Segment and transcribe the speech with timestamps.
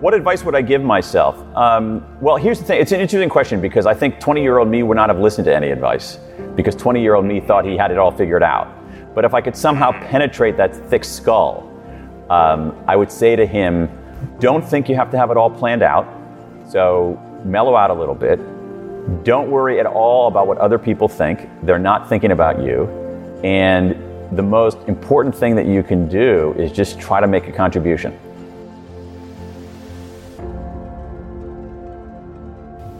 [0.00, 1.36] What advice would I give myself?
[1.56, 2.80] Um, well, here's the thing.
[2.80, 5.46] It's an interesting question because I think 20 year old me would not have listened
[5.46, 6.20] to any advice
[6.54, 8.68] because 20 year old me thought he had it all figured out.
[9.12, 11.68] But if I could somehow penetrate that thick skull,
[12.30, 13.90] um, I would say to him,
[14.38, 16.06] don't think you have to have it all planned out.
[16.68, 18.38] So mellow out a little bit.
[19.24, 21.48] Don't worry at all about what other people think.
[21.64, 22.86] They're not thinking about you.
[23.42, 23.96] And
[24.36, 28.16] the most important thing that you can do is just try to make a contribution.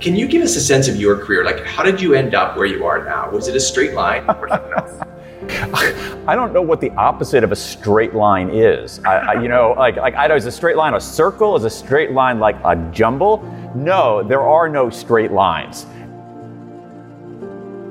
[0.00, 1.44] Can you give us a sense of your career?
[1.44, 3.30] Like, how did you end up where you are now?
[3.30, 5.02] Was it a straight line or something else?
[6.28, 9.00] I don't know what the opposite of a straight line is.
[9.00, 11.56] I, I, you know, like, like I know, is a straight line a circle?
[11.56, 13.42] Is a straight line like a jumble?
[13.74, 15.84] No, there are no straight lines.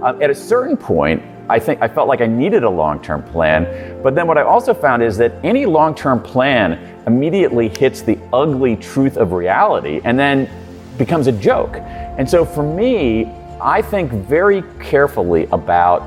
[0.01, 3.21] Um, at a certain point, I think I felt like I needed a long term
[3.21, 4.01] plan.
[4.01, 6.73] But then what I also found is that any long term plan
[7.05, 10.49] immediately hits the ugly truth of reality and then
[10.97, 11.75] becomes a joke.
[11.77, 13.25] And so for me,
[13.61, 16.01] I think very carefully about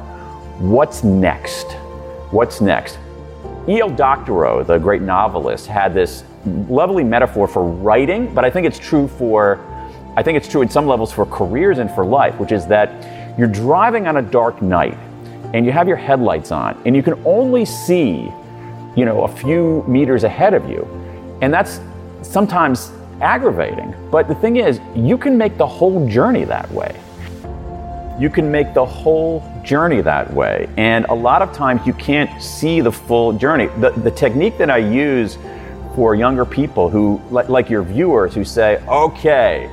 [0.60, 1.72] what's next.
[2.30, 2.98] What's next?
[3.68, 3.90] E.L.
[3.90, 9.08] Doctorow, the great novelist, had this lovely metaphor for writing, but I think it's true
[9.08, 9.58] for,
[10.16, 13.38] I think it's true in some levels for careers and for life, which is that
[13.38, 14.96] you're driving on a dark night
[15.52, 18.30] and you have your headlights on and you can only see,
[18.96, 20.86] you know, a few meters ahead of you.
[21.42, 21.80] And that's
[22.22, 23.94] sometimes aggravating.
[24.10, 26.98] But the thing is, you can make the whole journey that way.
[28.18, 30.68] You can make the whole journey that way.
[30.76, 33.68] And a lot of times you can't see the full journey.
[33.78, 35.38] The, the technique that I use
[35.94, 39.70] for younger people who, like, like your viewers, who say, okay,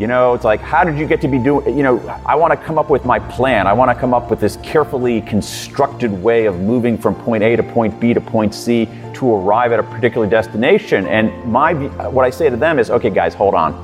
[0.00, 2.58] you know, it's like, how did you get to be doing, you know, I want
[2.58, 3.66] to come up with my plan.
[3.66, 7.54] I want to come up with this carefully constructed way of moving from point A
[7.54, 11.06] to point B to point C to arrive at a particular destination.
[11.06, 11.74] And my,
[12.08, 13.74] what I say to them is, okay, guys, hold on.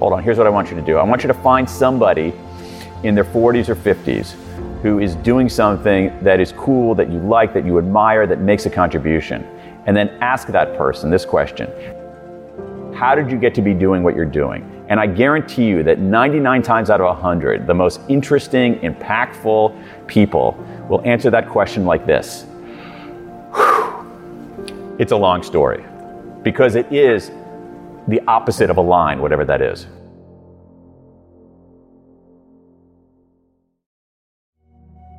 [0.00, 0.24] Hold on.
[0.24, 0.96] Here's what I want you to do.
[0.96, 2.32] I want you to find somebody
[3.04, 4.32] in their 40s or 50s
[4.82, 8.66] who is doing something that is cool, that you like, that you admire, that makes
[8.66, 9.44] a contribution.
[9.86, 11.70] And then ask that person this question
[12.92, 14.68] How did you get to be doing what you're doing?
[14.94, 20.52] And I guarantee you that 99 times out of 100, the most interesting, impactful people
[20.88, 22.46] will answer that question like this
[25.00, 25.84] It's a long story
[26.44, 27.32] because it is
[28.06, 29.88] the opposite of a line, whatever that is.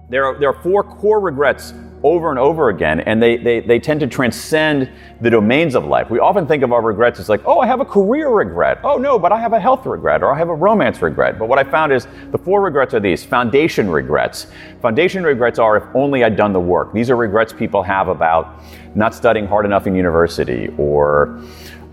[0.07, 1.73] There are, there are four core regrets
[2.03, 6.11] over and over again, and they, they, they tend to transcend the domains of life.
[6.11, 8.79] We often think of our regrets as like, oh, I have a career regret.
[8.83, 11.39] Oh, no, but I have a health regret, or I have a romance regret.
[11.39, 14.45] But what I found is the four regrets are these foundation regrets.
[14.83, 16.93] Foundation regrets are if only I'd done the work.
[16.93, 18.61] These are regrets people have about
[18.93, 21.41] not studying hard enough in university, or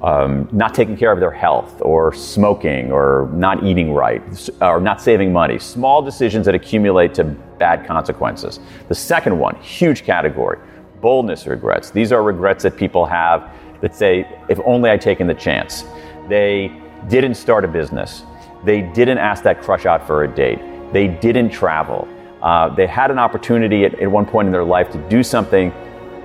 [0.03, 5.00] um, not taking care of their health or smoking or not eating right or not
[5.00, 5.59] saving money.
[5.59, 8.59] Small decisions that accumulate to bad consequences.
[8.89, 10.59] The second one, huge category,
[11.00, 11.91] boldness regrets.
[11.91, 13.39] These are regrets that people have
[13.81, 14.12] that say,
[14.49, 15.84] if only I'd taken the chance.
[16.28, 16.73] They
[17.09, 18.25] didn't start a business.
[18.65, 20.61] They didn't ask that crush out for a date.
[20.93, 22.09] They didn't travel.
[22.43, 25.73] Uh, they had an opportunity at, at one point in their life to do something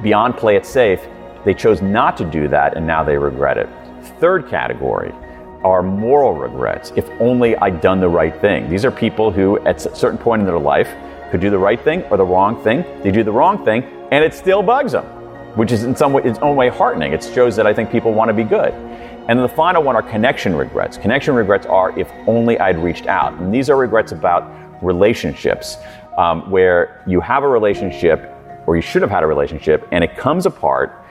[0.01, 1.01] beyond play it safe
[1.47, 3.69] they chose not to do that and now they regret it.
[4.19, 5.13] Third category
[5.63, 6.91] are moral regrets.
[6.97, 8.69] If only I'd done the right thing.
[8.69, 10.89] These are people who, at a certain point in their life,
[11.31, 12.83] could do the right thing or the wrong thing.
[13.03, 15.05] They do the wrong thing and it still bugs them,
[15.57, 17.13] which is in some way, its own way heartening.
[17.13, 18.73] It shows that I think people want to be good.
[19.27, 20.97] And the final one are connection regrets.
[20.97, 23.33] Connection regrets are if only I'd reached out.
[23.33, 24.49] And these are regrets about
[24.81, 25.77] relationships,
[26.17, 28.33] um, where you have a relationship
[28.65, 31.03] or you should have had a relationship and it comes apart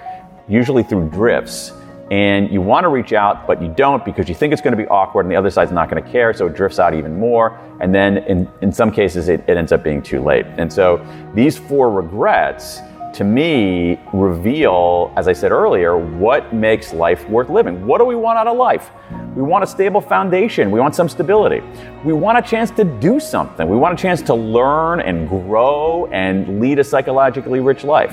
[0.49, 1.72] usually through drifts.
[2.11, 4.83] And you want to reach out, but you don't because you think it's going to
[4.83, 7.19] be awkward and the other side's not going to care, so it drifts out even
[7.19, 7.59] more.
[7.81, 10.47] And then in, in some cases, it, it ends up being too late.
[10.56, 12.81] And so these four regrets,
[13.15, 17.85] to me, reveal, as I said earlier, what makes life worth living.
[17.87, 18.91] What do we want out of life?
[19.35, 20.70] We want a stable foundation.
[20.70, 21.62] We want some stability.
[22.05, 23.69] We want a chance to do something.
[23.69, 28.12] We want a chance to learn and grow and lead a psychologically rich life.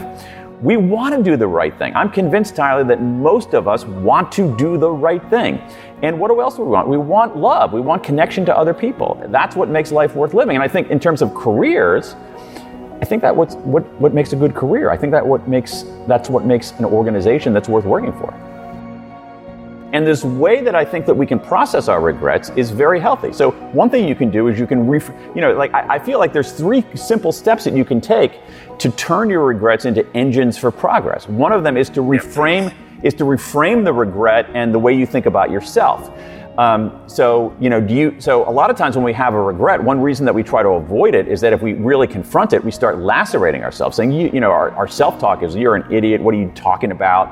[0.63, 1.93] We want to do the right thing.
[1.93, 5.57] I'm convinced, Tyler, that most of us want to do the right thing.
[6.01, 6.87] And what else do we want?
[6.87, 7.73] We want love.
[7.73, 9.21] We want connection to other people.
[9.27, 10.55] That's what makes life worth living.
[10.55, 12.15] And I think in terms of careers,
[13.01, 14.89] I think that what's, what, what makes a good career.
[14.89, 18.33] I think that what makes, that's what makes an organization that's worth working for.
[19.93, 23.31] And this way that I think that we can process our regrets is very healthy.
[23.31, 25.99] So one thing you can do is you can, ref- you know, like I, I
[25.99, 28.41] feel like there's three simple steps that you can take
[28.79, 31.29] to turn your regrets into engines for progress.
[31.29, 32.73] One of them is to reframe
[33.03, 36.09] is to reframe the regret and the way you think about yourself.
[36.57, 39.41] Um, so, you know, do you, so a lot of times when we have a
[39.41, 42.53] regret, one reason that we try to avoid it is that if we really confront
[42.53, 45.75] it, we start lacerating ourselves, saying, you, you know, our, our self talk is, you're
[45.75, 47.27] an idiot, what are you talking about?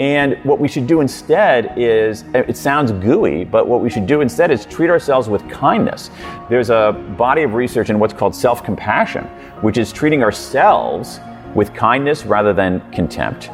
[0.00, 4.22] And what we should do instead is, it sounds gooey, but what we should do
[4.22, 6.10] instead is treat ourselves with kindness.
[6.50, 9.24] There's a body of research in what's called self compassion,
[9.60, 11.20] which is treating ourselves
[11.54, 13.50] with kindness rather than contempt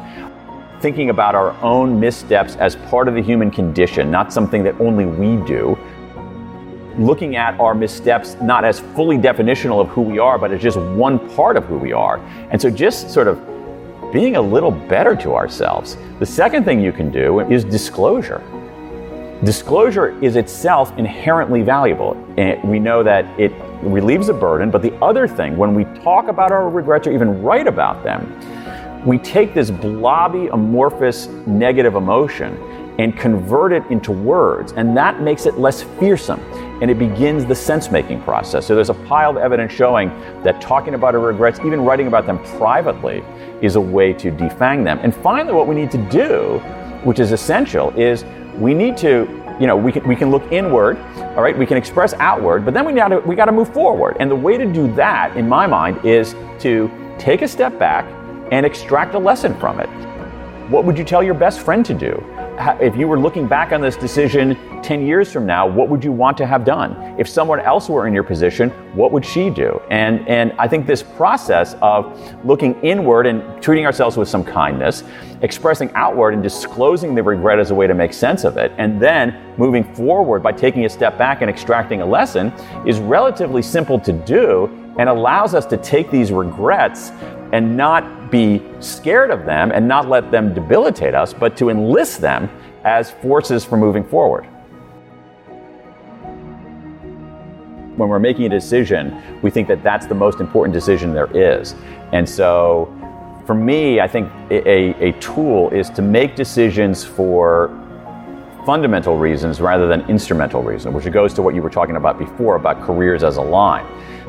[0.81, 5.05] thinking about our own missteps as part of the human condition, not something that only
[5.05, 5.77] we do.
[6.97, 10.79] Looking at our missteps not as fully definitional of who we are, but as just
[10.79, 12.17] one part of who we are.
[12.49, 13.39] And so just sort of
[14.11, 15.97] being a little better to ourselves.
[16.19, 18.43] The second thing you can do is disclosure.
[19.43, 22.15] Disclosure is itself inherently valuable.
[22.37, 26.27] And we know that it relieves a burden, but the other thing, when we talk
[26.27, 28.31] about our regrets or even write about them,
[29.05, 32.55] we take this blobby, amorphous, negative emotion
[32.99, 36.39] and convert it into words, and that makes it less fearsome
[36.81, 38.65] and it begins the sense making process.
[38.65, 40.09] So there's a pile of evidence showing
[40.43, 43.23] that talking about our regrets, even writing about them privately,
[43.61, 44.99] is a way to defang them.
[45.01, 46.57] And finally, what we need to do,
[47.03, 48.25] which is essential, is
[48.57, 50.97] we need to you know, we can, we can look inward,
[51.35, 54.17] all right, we can express outward, but then we gotta, we gotta move forward.
[54.19, 56.89] And the way to do that, in my mind, is to
[57.19, 58.05] take a step back
[58.51, 59.87] and extract a lesson from it.
[60.71, 62.11] What would you tell your best friend to do?
[62.79, 66.11] If you were looking back on this decision 10 years from now, what would you
[66.11, 67.15] want to have done?
[67.17, 69.81] If someone else were in your position, what would she do?
[69.89, 75.03] And, and I think this process of looking inward and treating ourselves with some kindness,
[75.41, 79.01] expressing outward and disclosing the regret as a way to make sense of it, and
[79.01, 82.53] then moving forward by taking a step back and extracting a lesson
[82.85, 84.67] is relatively simple to do
[84.99, 87.09] and allows us to take these regrets
[87.53, 92.21] and not be scared of them and not let them debilitate us, but to enlist
[92.21, 92.49] them
[92.83, 94.45] as forces for moving forward.
[97.97, 101.75] When we're making a decision, we think that that's the most important decision there is.
[102.13, 102.91] And so,
[103.45, 107.77] for me, I think a, a tool is to make decisions for
[108.65, 112.55] fundamental reasons rather than instrumental reasons, which goes to what you were talking about before
[112.55, 113.85] about careers as a line.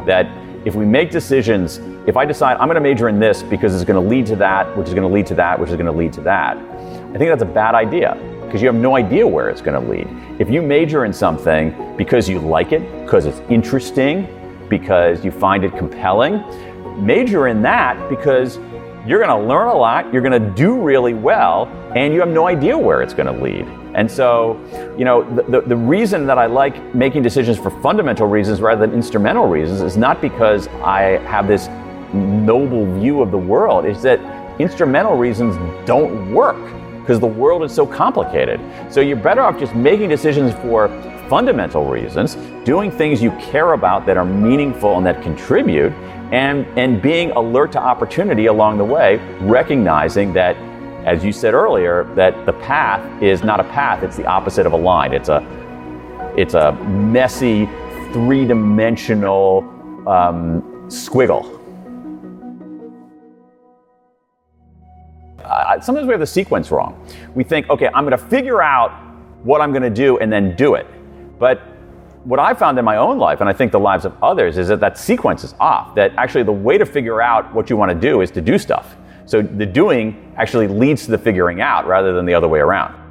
[0.06, 0.26] That
[0.64, 3.84] if we make decisions, if I decide I'm going to major in this because it's
[3.84, 5.86] going to lead to that, which is going to lead to that, which is going
[5.86, 9.26] to lead to that, I think that's a bad idea because you have no idea
[9.26, 10.06] where it's going to lead.
[10.40, 14.28] If you major in something because you like it, because it's interesting,
[14.68, 16.44] because you find it compelling,
[17.04, 18.58] major in that because
[19.06, 21.66] you're going to learn a lot, you're going to do really well,
[21.96, 23.66] and you have no idea where it's going to lead.
[23.94, 24.58] And so,
[24.98, 28.94] you know, the, the, reason that I like making decisions for fundamental reasons rather than
[28.94, 31.68] instrumental reasons is not because I have this
[32.14, 34.18] noble view of the world, is that
[34.60, 35.56] instrumental reasons
[35.86, 36.56] don't work
[37.00, 38.60] because the world is so complicated.
[38.90, 40.88] So you're better off just making decisions for
[41.28, 45.92] fundamental reasons, doing things you care about that are meaningful and that contribute,
[46.32, 50.56] and, and being alert to opportunity along the way, recognizing that
[51.04, 54.72] as you said earlier, that the path is not a path, it's the opposite of
[54.72, 55.12] a line.
[55.12, 55.44] It's a,
[56.36, 57.66] it's a messy,
[58.12, 59.60] three dimensional
[60.06, 61.58] um, squiggle.
[65.44, 67.04] Uh, sometimes we have the sequence wrong.
[67.34, 68.92] We think, okay, I'm going to figure out
[69.42, 70.86] what I'm going to do and then do it.
[71.38, 71.60] But
[72.24, 74.68] what I found in my own life, and I think the lives of others, is
[74.68, 75.96] that that sequence is off.
[75.96, 78.56] That actually the way to figure out what you want to do is to do
[78.56, 78.96] stuff.
[79.26, 83.01] So the doing actually leads to the figuring out rather than the other way around.